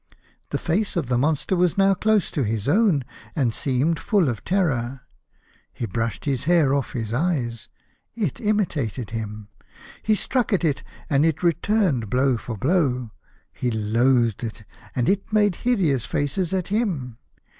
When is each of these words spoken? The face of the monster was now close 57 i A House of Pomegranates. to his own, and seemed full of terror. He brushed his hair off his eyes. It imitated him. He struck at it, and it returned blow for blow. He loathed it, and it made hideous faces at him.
The 0.49 0.57
face 0.57 0.95
of 0.95 1.09
the 1.09 1.17
monster 1.19 1.55
was 1.55 1.77
now 1.77 1.93
close 1.93 2.31
57 2.31 2.33
i 2.33 2.39
A 2.39 2.41
House 2.41 2.61
of 2.61 2.65
Pomegranates. 2.65 2.95
to 2.95 3.05
his 3.05 3.37
own, 3.37 3.43
and 3.43 3.53
seemed 3.53 3.99
full 3.99 4.29
of 4.29 4.43
terror. 4.43 5.01
He 5.71 5.85
brushed 5.85 6.25
his 6.25 6.45
hair 6.45 6.73
off 6.73 6.93
his 6.93 7.13
eyes. 7.13 7.69
It 8.15 8.41
imitated 8.41 9.11
him. 9.11 9.49
He 10.01 10.15
struck 10.15 10.51
at 10.53 10.63
it, 10.65 10.81
and 11.07 11.23
it 11.23 11.43
returned 11.43 12.09
blow 12.09 12.37
for 12.37 12.57
blow. 12.57 13.11
He 13.53 13.69
loathed 13.69 14.43
it, 14.43 14.63
and 14.95 15.07
it 15.07 15.31
made 15.31 15.57
hideous 15.57 16.05
faces 16.07 16.51
at 16.51 16.69
him. 16.69 17.19